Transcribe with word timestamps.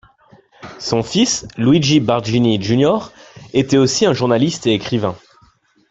Son 0.79 1.03
fils, 1.03 1.45
Luigi 1.59 1.99
Barzini, 1.99 2.59
Jr, 2.59 3.11
était 3.53 3.77
aussi 3.77 4.07
un 4.07 4.13
journaliste 4.13 4.65
et 4.65 4.73
écrivain. 4.73 5.15